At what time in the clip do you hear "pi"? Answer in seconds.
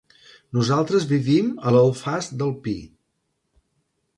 2.65-2.75